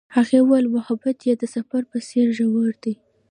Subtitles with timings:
[0.15, 2.93] هغې وویل محبت یې د سفر په څېر ژور دی.